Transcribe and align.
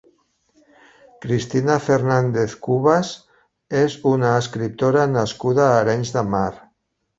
Cristina 1.25 1.75
Fernández 1.87 2.55
Cubas 2.69 3.13
és 3.83 3.99
una 4.15 4.33
escriptora 4.41 5.07
nascuda 5.15 5.65
a 5.69 5.79
Arenys 5.85 6.19
de 6.19 6.27
Mar. 6.35 6.51